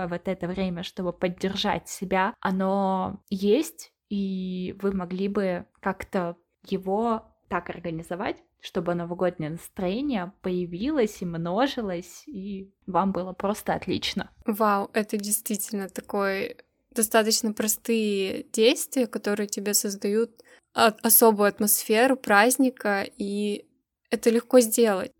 небольшое 0.00 0.08
вот 0.08 0.28
это 0.28 0.46
время, 0.46 0.82
чтобы 0.82 1.12
поддержать 1.12 1.88
себя, 1.88 2.34
оно 2.40 3.20
есть, 3.30 3.92
и 4.08 4.76
вы 4.80 4.92
могли 4.92 5.28
бы 5.28 5.66
как-то 5.80 6.36
его 6.68 7.22
так 7.48 7.70
организовать, 7.70 8.36
чтобы 8.60 8.94
новогоднее 8.94 9.50
настроение 9.50 10.32
появилось 10.42 11.22
и 11.22 11.26
множилось, 11.26 12.24
и 12.26 12.70
вам 12.86 13.12
было 13.12 13.32
просто 13.32 13.74
отлично. 13.74 14.30
Вау, 14.46 14.90
это 14.92 15.16
действительно 15.16 15.88
такой 15.88 16.56
достаточно 16.94 17.52
простые 17.52 18.44
действия, 18.52 19.06
которые 19.06 19.46
тебе 19.46 19.74
создают 19.74 20.30
особую 20.74 21.48
атмосферу 21.48 22.16
праздника, 22.16 23.06
и 23.18 23.64
это 24.10 24.30
легко 24.30 24.60
сделать. 24.60 25.12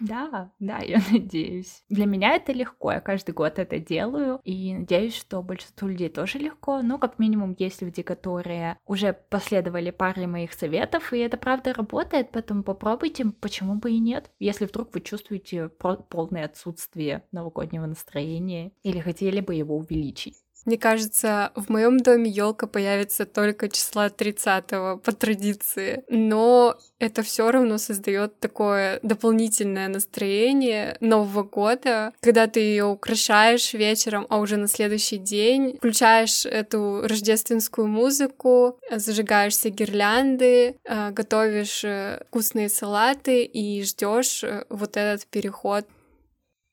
Да, 0.00 0.50
да, 0.58 0.78
я 0.78 0.98
надеюсь. 1.12 1.84
Для 1.90 2.06
меня 2.06 2.34
это 2.34 2.52
легко, 2.52 2.90
я 2.92 3.00
каждый 3.00 3.32
год 3.32 3.58
это 3.58 3.78
делаю, 3.78 4.40
и 4.44 4.72
надеюсь, 4.74 5.14
что 5.14 5.42
большинству 5.42 5.88
людей 5.88 6.08
тоже 6.08 6.38
легко. 6.38 6.80
Ну, 6.82 6.98
как 6.98 7.18
минимум, 7.18 7.54
есть 7.58 7.82
люди, 7.82 8.02
которые 8.02 8.78
уже 8.86 9.12
последовали 9.12 9.90
паре 9.90 10.26
моих 10.26 10.54
советов, 10.54 11.12
и 11.12 11.18
это 11.18 11.36
правда 11.36 11.74
работает, 11.74 12.30
поэтому 12.32 12.62
попробуйте, 12.62 13.26
почему 13.26 13.74
бы 13.74 13.92
и 13.92 13.98
нет. 13.98 14.30
Если 14.38 14.64
вдруг 14.64 14.94
вы 14.94 15.00
чувствуете 15.02 15.68
полное 15.68 16.46
отсутствие 16.46 17.24
новогоднего 17.30 17.84
настроения 17.86 18.72
или 18.82 19.00
хотели 19.00 19.40
бы 19.40 19.54
его 19.54 19.76
увеличить. 19.76 20.36
Мне 20.64 20.78
кажется, 20.78 21.52
в 21.54 21.70
моем 21.70 21.98
доме 21.98 22.30
елка 22.30 22.66
появится 22.66 23.26
только 23.26 23.68
числа 23.68 24.10
30 24.10 24.66
по 25.02 25.12
традиции, 25.18 26.04
но 26.08 26.76
это 26.98 27.22
все 27.22 27.50
равно 27.50 27.78
создает 27.78 28.38
такое 28.40 29.00
дополнительное 29.02 29.88
настроение 29.88 30.96
Нового 31.00 31.42
года, 31.42 32.12
когда 32.20 32.46
ты 32.46 32.60
ее 32.60 32.84
украшаешь 32.84 33.72
вечером, 33.72 34.26
а 34.28 34.38
уже 34.38 34.56
на 34.56 34.68
следующий 34.68 35.16
день 35.16 35.76
включаешь 35.78 36.44
эту 36.44 37.02
рождественскую 37.04 37.88
музыку, 37.88 38.78
зажигаешься 38.90 39.70
гирлянды, 39.70 40.76
э, 40.84 41.10
готовишь 41.10 41.84
э, 41.84 42.22
вкусные 42.28 42.68
салаты 42.68 43.44
и 43.44 43.82
ждешь 43.82 44.44
э, 44.44 44.64
вот 44.68 44.96
этот 44.96 45.26
переход 45.26 45.86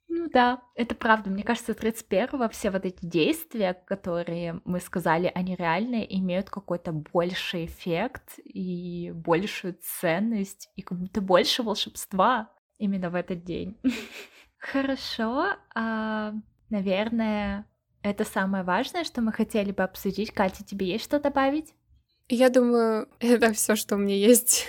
ну 0.09 0.29
да, 0.29 0.61
это 0.75 0.95
правда. 0.95 1.29
Мне 1.29 1.43
кажется, 1.43 1.73
31-го 1.73 2.47
все 2.49 2.71
вот 2.71 2.85
эти 2.85 3.05
действия, 3.05 3.73
которые 3.73 4.61
мы 4.63 4.79
сказали, 4.79 5.31
они 5.35 5.55
реальные, 5.55 6.17
имеют 6.17 6.49
какой-то 6.49 6.91
больший 6.91 7.65
эффект 7.65 8.39
и 8.43 9.11
большую 9.13 9.77
ценность, 9.81 10.69
и 10.75 10.81
как 10.81 10.97
будто 10.97 11.21
больше 11.21 11.63
волшебства 11.63 12.51
именно 12.77 13.09
в 13.09 13.15
этот 13.15 13.43
день. 13.43 13.77
Хорошо, 14.57 15.55
а, 15.75 16.33
наверное, 16.69 17.65
это 18.01 18.23
самое 18.23 18.63
важное, 18.63 19.03
что 19.03 19.21
мы 19.21 19.31
хотели 19.33 19.71
бы 19.71 19.83
обсудить. 19.83 20.31
Катя, 20.31 20.63
тебе 20.63 20.87
есть 20.87 21.03
что 21.03 21.19
добавить? 21.19 21.73
Я 22.29 22.49
думаю, 22.49 23.09
это 23.19 23.53
все, 23.53 23.75
что 23.75 23.95
у 23.95 23.99
меня 23.99 24.15
есть. 24.15 24.67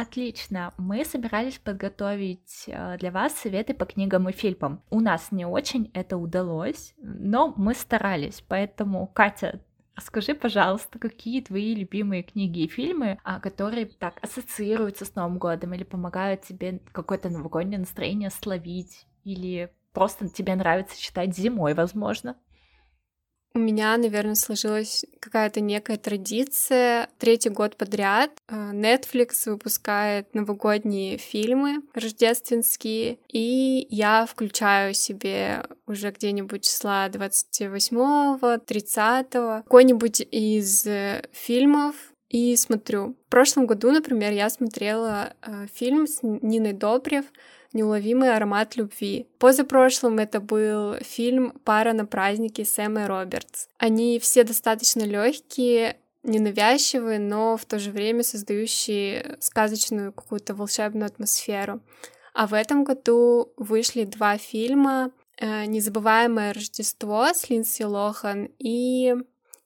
Отлично. 0.00 0.74
Мы 0.78 1.04
собирались 1.04 1.58
подготовить 1.58 2.66
э, 2.68 2.96
для 2.98 3.10
вас 3.10 3.32
советы 3.32 3.74
по 3.74 3.84
книгам 3.84 4.28
и 4.28 4.32
фильмам. 4.32 4.80
У 4.90 5.00
нас 5.00 5.32
не 5.32 5.44
очень 5.44 5.90
это 5.92 6.16
удалось, 6.16 6.94
но 6.98 7.52
мы 7.56 7.74
старались. 7.74 8.44
Поэтому, 8.46 9.08
Катя, 9.08 9.60
Расскажи, 9.96 10.34
пожалуйста, 10.34 11.00
какие 11.00 11.40
твои 11.40 11.74
любимые 11.74 12.22
книги 12.22 12.60
и 12.60 12.68
фильмы, 12.68 13.18
а, 13.24 13.40
которые 13.40 13.86
так 13.86 14.20
ассоциируются 14.22 15.04
с 15.04 15.16
Новым 15.16 15.38
годом 15.38 15.74
или 15.74 15.82
помогают 15.82 16.42
тебе 16.42 16.80
какое-то 16.92 17.28
новогоднее 17.28 17.80
настроение 17.80 18.30
словить, 18.30 19.08
или 19.24 19.72
просто 19.92 20.28
тебе 20.28 20.54
нравится 20.54 20.96
читать 20.96 21.36
зимой, 21.36 21.74
возможно? 21.74 22.36
У 23.58 23.60
меня, 23.60 23.96
наверное, 23.96 24.36
сложилась 24.36 25.04
какая-то 25.18 25.60
некая 25.60 25.96
традиция. 25.96 27.08
Третий 27.18 27.48
год 27.48 27.76
подряд 27.76 28.30
э, 28.46 28.54
Netflix 28.72 29.50
выпускает 29.50 30.32
новогодние 30.32 31.18
фильмы 31.18 31.82
рождественские, 31.92 33.18
и 33.26 33.88
я 33.90 34.26
включаю 34.26 34.94
себе 34.94 35.64
уже 35.88 36.12
где-нибудь 36.12 36.62
числа 36.62 37.08
28-го, 37.08 38.62
30-го 38.64 39.64
какой-нибудь 39.64 40.20
из 40.30 40.86
э, 40.86 41.24
фильмов, 41.32 41.96
и 42.28 42.54
смотрю. 42.54 43.16
В 43.26 43.30
прошлом 43.30 43.66
году, 43.66 43.90
например, 43.90 44.32
я 44.32 44.50
смотрела 44.50 45.32
э, 45.42 45.66
фильм 45.74 46.06
с 46.06 46.20
Ниной 46.22 46.74
Добрев 46.74 47.24
неуловимый 47.72 48.34
аромат 48.34 48.76
любви. 48.76 49.28
Позапрошлым 49.38 50.18
это 50.18 50.40
был 50.40 50.94
фильм 51.00 51.52
«Пара 51.64 51.92
на 51.92 52.06
празднике» 52.06 52.64
с 52.64 52.78
Эммой 52.78 53.06
Робертс. 53.06 53.68
Они 53.78 54.18
все 54.18 54.44
достаточно 54.44 55.02
легкие, 55.02 55.96
ненавязчивые, 56.22 57.18
но 57.18 57.56
в 57.56 57.64
то 57.64 57.78
же 57.78 57.90
время 57.90 58.22
создающие 58.22 59.36
сказочную 59.40 60.12
какую-то 60.12 60.54
волшебную 60.54 61.06
атмосферу. 61.06 61.80
А 62.34 62.46
в 62.46 62.54
этом 62.54 62.84
году 62.84 63.52
вышли 63.56 64.04
два 64.04 64.38
фильма 64.38 65.10
э, 65.36 65.64
«Незабываемое 65.66 66.52
Рождество» 66.52 67.26
с 67.32 67.50
Линдси 67.50 67.82
Лохан 67.82 68.50
и 68.58 69.14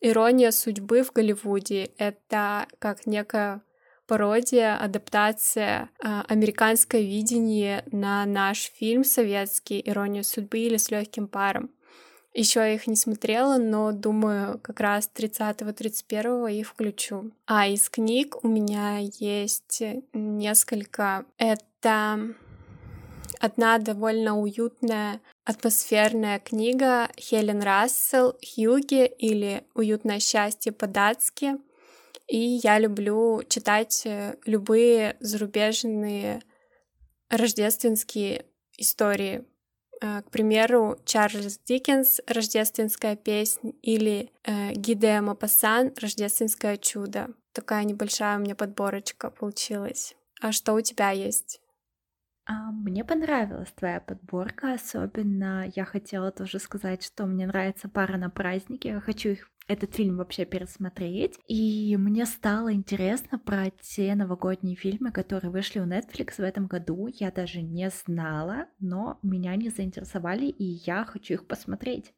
«Ирония 0.00 0.50
судьбы 0.50 1.02
в 1.02 1.12
Голливуде». 1.12 1.90
Это 1.98 2.66
как 2.78 3.06
некая 3.06 3.62
пародия, 4.06 4.76
адаптация, 4.76 5.90
э, 6.02 6.22
американское 6.28 7.02
видение 7.02 7.84
на 7.90 8.24
наш 8.26 8.70
фильм 8.74 9.04
советский 9.04 9.82
«Ирония 9.84 10.22
судьбы» 10.22 10.58
или 10.58 10.76
«С 10.76 10.90
легким 10.90 11.28
паром». 11.28 11.70
Еще 12.34 12.60
я 12.60 12.74
их 12.74 12.86
не 12.86 12.96
смотрела, 12.96 13.58
но 13.58 13.92
думаю, 13.92 14.58
как 14.60 14.80
раз 14.80 15.10
30-31 15.14 16.50
их 16.50 16.68
включу. 16.68 17.30
А 17.46 17.66
из 17.66 17.90
книг 17.90 18.42
у 18.42 18.48
меня 18.48 18.98
есть 18.98 19.82
несколько. 20.14 21.26
Это 21.36 22.34
одна 23.38 23.78
довольно 23.78 24.38
уютная 24.38 25.20
атмосферная 25.44 26.38
книга 26.38 27.08
Хелен 27.18 27.60
Рассел 27.60 28.34
«Хьюги» 28.40 29.04
или 29.06 29.64
«Уютное 29.74 30.18
счастье 30.18 30.72
по-датски». 30.72 31.56
И 32.32 32.60
я 32.64 32.78
люблю 32.78 33.42
читать 33.46 34.06
э, 34.06 34.36
любые 34.46 35.18
зарубежные 35.20 36.40
рождественские 37.28 38.46
истории. 38.78 39.44
Э, 40.00 40.22
к 40.22 40.30
примеру, 40.30 40.98
Чарльз 41.04 41.58
Диккенс 41.58 42.22
«Рождественская 42.26 43.16
песня» 43.16 43.72
или 43.82 44.30
э, 44.44 44.72
Гиде 44.72 45.20
Мапасан 45.20 45.92
«Рождественское 46.00 46.78
чудо». 46.78 47.28
Такая 47.52 47.84
небольшая 47.84 48.38
у 48.38 48.40
меня 48.40 48.54
подборочка 48.54 49.28
получилась. 49.28 50.16
А 50.40 50.52
что 50.52 50.72
у 50.72 50.80
тебя 50.80 51.10
есть? 51.10 51.60
А, 52.46 52.72
мне 52.72 53.04
понравилась 53.04 53.72
твоя 53.72 54.00
подборка, 54.00 54.72
особенно 54.72 55.70
я 55.76 55.84
хотела 55.84 56.32
тоже 56.32 56.60
сказать, 56.60 57.04
что 57.04 57.26
мне 57.26 57.46
нравится 57.46 57.90
пара 57.90 58.16
на 58.16 58.30
празднике. 58.30 58.88
Я 58.88 59.00
хочу 59.00 59.28
их 59.28 59.51
этот 59.68 59.94
фильм 59.94 60.16
вообще 60.16 60.44
пересмотреть. 60.44 61.38
И 61.46 61.96
мне 61.96 62.26
стало 62.26 62.72
интересно 62.72 63.38
про 63.38 63.70
те 63.80 64.14
новогодние 64.14 64.76
фильмы, 64.76 65.12
которые 65.12 65.50
вышли 65.50 65.80
у 65.80 65.86
Netflix 65.86 66.36
в 66.36 66.40
этом 66.40 66.66
году. 66.66 67.08
Я 67.08 67.30
даже 67.30 67.62
не 67.62 67.90
знала, 67.90 68.66
но 68.80 69.18
меня 69.22 69.54
не 69.56 69.68
заинтересовали, 69.68 70.46
и 70.46 70.64
я 70.64 71.04
хочу 71.04 71.34
их 71.34 71.46
посмотреть. 71.46 72.12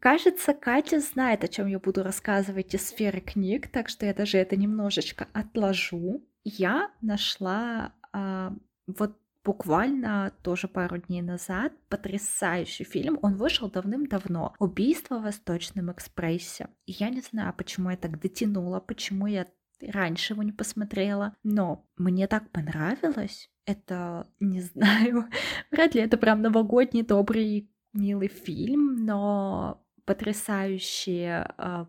Кажется, 0.00 0.52
Катя 0.52 1.00
знает, 1.00 1.44
о 1.44 1.48
чем 1.48 1.66
я 1.66 1.78
буду 1.78 2.02
рассказывать 2.02 2.74
из 2.74 2.86
сферы 2.86 3.20
книг, 3.20 3.68
так 3.68 3.88
что 3.88 4.04
я 4.04 4.12
даже 4.12 4.38
это 4.38 4.56
немножечко 4.56 5.28
отложу. 5.32 6.24
Я 6.44 6.90
нашла 7.00 7.94
а, 8.12 8.54
вот 8.86 9.16
буквально 9.44 10.32
тоже 10.42 10.68
пару 10.68 10.98
дней 10.98 11.22
назад 11.22 11.72
потрясающий 11.88 12.84
фильм. 12.84 13.18
Он 13.22 13.36
вышел 13.36 13.70
давным-давно. 13.70 14.54
«Убийство 14.58 15.18
в 15.18 15.22
Восточном 15.22 15.90
экспрессе». 15.92 16.68
Я 16.86 17.10
не 17.10 17.20
знаю, 17.20 17.54
почему 17.56 17.90
я 17.90 17.96
так 17.96 18.20
дотянула, 18.20 18.80
почему 18.80 19.26
я 19.26 19.46
раньше 19.80 20.34
его 20.34 20.42
не 20.42 20.52
посмотрела, 20.52 21.34
но 21.42 21.84
мне 21.96 22.26
так 22.26 22.50
понравилось. 22.50 23.50
Это, 23.64 24.26
не 24.40 24.60
знаю, 24.60 25.28
вряд 25.70 25.94
ли 25.94 26.02
это 26.02 26.16
прям 26.16 26.42
новогодний 26.42 27.02
добрый 27.02 27.70
милый 27.92 28.28
фильм, 28.28 29.04
но 29.04 29.84
потрясающие 30.04 31.52
э, 31.58 31.86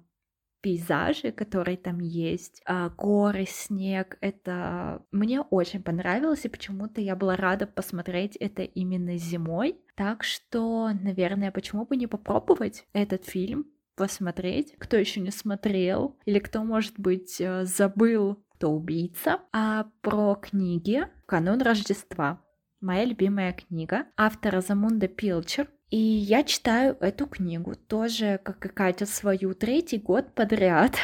пейзажи, 0.63 1.31
которые 1.31 1.77
там 1.77 1.99
есть, 1.99 2.63
э, 2.65 2.89
горы, 2.97 3.45
снег, 3.47 4.17
это 4.21 5.05
мне 5.11 5.41
очень 5.41 5.83
понравилось, 5.83 6.45
и 6.45 6.49
почему-то 6.49 7.01
я 7.01 7.15
была 7.15 7.35
рада 7.35 7.67
посмотреть 7.67 8.37
это 8.37 8.63
именно 8.63 9.17
зимой. 9.17 9.77
Так 9.95 10.23
что, 10.23 10.89
наверное, 11.01 11.51
почему 11.51 11.85
бы 11.85 11.97
не 11.97 12.07
попробовать 12.07 12.87
этот 12.93 13.25
фильм, 13.25 13.65
посмотреть, 13.95 14.73
кто 14.79 14.97
еще 14.97 15.19
не 15.19 15.31
смотрел, 15.31 16.17
или 16.25 16.39
кто, 16.39 16.63
может 16.63 16.97
быть, 16.97 17.39
э, 17.39 17.65
забыл, 17.65 18.43
кто 18.55 18.71
убийца, 18.71 19.41
а 19.51 19.87
про 20.01 20.35
книги 20.35 21.05
«Канун 21.25 21.61
Рождества». 21.61 22.41
Моя 22.79 23.05
любимая 23.05 23.53
книга 23.53 24.07
автора 24.17 24.61
Замунда 24.61 25.07
Пилчер. 25.07 25.69
И 25.93 25.97
я 25.97 26.43
читаю 26.43 26.97
эту 27.01 27.27
книгу 27.27 27.75
тоже, 27.75 28.39
как 28.41 28.65
и 28.65 28.69
Катя, 28.69 29.05
свою 29.05 29.53
третий 29.53 29.99
год 29.99 30.33
подряд. 30.33 30.95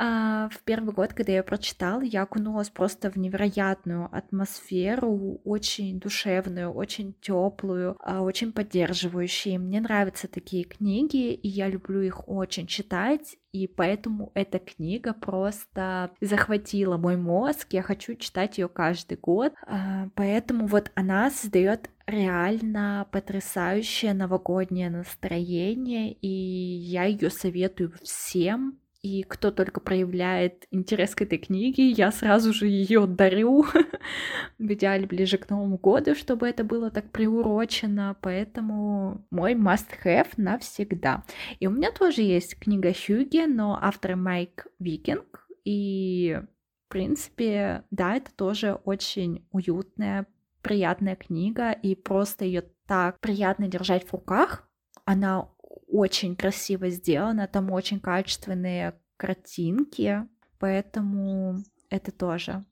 А 0.00 0.48
в 0.50 0.62
первый 0.62 0.94
год, 0.94 1.12
когда 1.12 1.32
я 1.32 1.42
прочитала, 1.42 2.02
я 2.02 2.22
окунулась 2.22 2.70
просто 2.70 3.10
в 3.10 3.16
невероятную 3.16 4.08
атмосферу, 4.12 5.40
очень 5.42 5.98
душевную, 5.98 6.70
очень 6.70 7.14
теплую, 7.20 7.96
а, 7.98 8.20
очень 8.20 8.52
поддерживающую. 8.52 9.58
Мне 9.58 9.80
нравятся 9.80 10.28
такие 10.28 10.62
книги, 10.62 11.32
и 11.32 11.48
я 11.48 11.66
люблю 11.66 12.00
их 12.00 12.28
очень 12.28 12.68
читать, 12.68 13.38
и 13.50 13.66
поэтому 13.66 14.30
эта 14.34 14.60
книга 14.60 15.14
просто 15.14 16.12
захватила 16.20 16.96
мой 16.96 17.16
мозг. 17.16 17.66
Я 17.72 17.82
хочу 17.82 18.14
читать 18.14 18.58
ее 18.58 18.68
каждый 18.68 19.16
год, 19.16 19.52
а, 19.66 20.10
поэтому 20.14 20.68
вот 20.68 20.92
она 20.94 21.28
создает 21.32 21.90
реально 22.08 23.06
потрясающее 23.12 24.14
новогоднее 24.14 24.90
настроение, 24.90 26.12
и 26.12 26.28
я 26.28 27.04
ее 27.04 27.30
советую 27.30 27.92
всем. 28.02 28.78
И 29.00 29.22
кто 29.22 29.52
только 29.52 29.78
проявляет 29.78 30.66
интерес 30.72 31.14
к 31.14 31.22
этой 31.22 31.38
книге, 31.38 31.88
я 31.90 32.10
сразу 32.10 32.52
же 32.52 32.66
ее 32.66 33.06
дарю, 33.06 33.64
в 34.58 34.72
идеале 34.72 35.06
ближе 35.06 35.38
к 35.38 35.48
Новому 35.48 35.78
году, 35.78 36.16
чтобы 36.16 36.48
это 36.48 36.64
было 36.64 36.90
так 36.90 37.12
приурочено, 37.12 38.16
поэтому 38.20 39.24
мой 39.30 39.54
must-have 39.54 40.30
навсегда. 40.36 41.22
И 41.60 41.68
у 41.68 41.70
меня 41.70 41.92
тоже 41.92 42.22
есть 42.22 42.58
книга 42.58 42.92
Хьюги, 42.92 43.46
но 43.46 43.78
автор 43.80 44.16
Майк 44.16 44.66
Викинг, 44.80 45.46
и 45.64 46.40
в 46.88 46.90
принципе, 46.90 47.84
да, 47.90 48.16
это 48.16 48.34
тоже 48.34 48.80
очень 48.84 49.46
уютная, 49.52 50.26
приятная 50.68 51.16
книга, 51.16 51.72
и 51.72 51.94
просто 51.94 52.44
ее 52.44 52.62
так 52.86 53.18
приятно 53.20 53.68
держать 53.68 54.06
в 54.06 54.12
руках. 54.12 54.68
Она 55.06 55.48
очень 55.86 56.36
красиво 56.36 56.90
сделано, 56.90 57.48
там 57.48 57.72
очень 57.72 58.00
качественные 58.00 59.00
картинки, 59.16 60.28
поэтому 60.58 61.56
это 61.88 62.12
тоже 62.12 62.66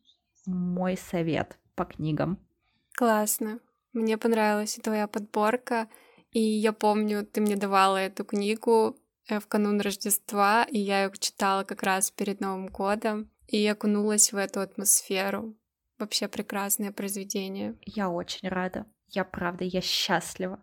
мой 0.45 0.99
совет 0.99 1.59
по 1.75 1.87
книгам. 1.87 2.39
Классно. 2.95 3.61
Мне 3.95 4.19
понравилась 4.19 4.77
и 4.77 4.83
твоя 4.83 5.07
подборка. 5.07 5.89
И 6.33 6.41
я 6.41 6.75
помню, 6.75 7.25
ты 7.25 7.41
мне 7.41 7.57
давала 7.57 7.97
эту 7.97 8.27
книгу 8.27 8.99
э, 9.27 9.41
в 9.41 9.47
канун 9.47 9.81
Рождества, 9.81 10.65
и 10.65 10.79
я 10.79 11.05
ее 11.05 11.13
читала 11.19 11.65
как 11.65 11.83
раз 11.83 12.11
перед 12.11 12.41
Новым 12.41 12.67
годом, 12.67 13.31
и 13.49 13.67
окунулась 13.67 14.33
в 14.35 14.37
эту 14.37 14.61
атмосферу. 14.61 15.57
Вообще 15.99 16.29
прекрасное 16.29 16.93
произведение. 16.93 17.75
Я 17.83 18.11
очень 18.11 18.49
рада. 18.49 18.87
Я 19.09 19.25
правда, 19.25 19.65
я 19.65 19.81
счастлива. 19.81 20.63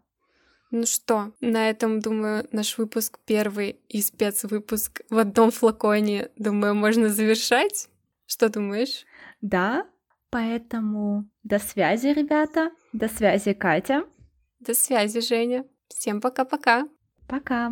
Ну 0.70 0.86
что, 0.86 1.34
на 1.40 1.70
этом, 1.70 2.00
думаю, 2.00 2.48
наш 2.52 2.78
выпуск 2.78 3.20
первый 3.26 3.80
и 3.90 4.02
спецвыпуск 4.02 5.02
в 5.10 5.18
одном 5.20 5.52
флаконе, 5.52 6.30
думаю, 6.36 6.74
можно 6.74 7.10
завершать. 7.10 7.90
Что 8.26 8.50
думаешь? 8.50 9.06
Да, 9.42 9.86
поэтому 10.32 11.30
до 11.44 11.60
связи, 11.60 12.08
ребята. 12.08 12.72
До 12.92 13.08
связи, 13.08 13.54
Катя. 13.54 14.06
До 14.60 14.74
связи, 14.74 15.22
Женя. 15.22 15.64
Всем 15.90 16.22
пока-пока. 16.22 16.88
Пока. 17.28 17.68
-пока. 17.68 17.70
пока. 17.70 17.72